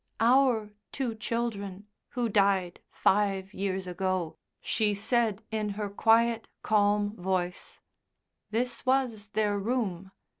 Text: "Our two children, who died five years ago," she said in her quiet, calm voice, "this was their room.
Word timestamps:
"Our 0.19 0.71
two 0.91 1.13
children, 1.13 1.85
who 2.09 2.27
died 2.27 2.79
five 2.89 3.53
years 3.53 3.85
ago," 3.85 4.39
she 4.59 4.95
said 4.95 5.43
in 5.51 5.69
her 5.77 5.91
quiet, 5.91 6.49
calm 6.63 7.15
voice, 7.17 7.81
"this 8.49 8.83
was 8.83 9.29
their 9.33 9.59
room. 9.59 10.11